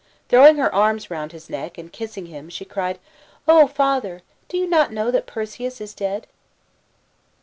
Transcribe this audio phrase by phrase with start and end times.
[0.29, 2.97] Throwing her arms round his neck and kissing him, she cried,"
[3.47, 6.25] O father, do you not know that Perseus is dead